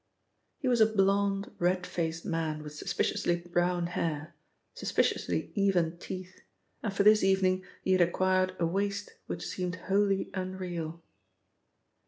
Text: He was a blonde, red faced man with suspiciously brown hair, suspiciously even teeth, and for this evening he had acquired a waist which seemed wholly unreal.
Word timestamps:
He 0.57 0.67
was 0.67 0.81
a 0.81 0.87
blonde, 0.87 1.51
red 1.59 1.85
faced 1.85 2.25
man 2.25 2.63
with 2.63 2.73
suspiciously 2.73 3.35
brown 3.35 3.85
hair, 3.85 4.33
suspiciously 4.73 5.51
even 5.53 5.99
teeth, 5.99 6.41
and 6.81 6.91
for 6.91 7.03
this 7.03 7.23
evening 7.23 7.63
he 7.83 7.91
had 7.91 8.01
acquired 8.01 8.55
a 8.57 8.65
waist 8.65 9.11
which 9.27 9.45
seemed 9.47 9.75
wholly 9.75 10.31
unreal. 10.33 11.03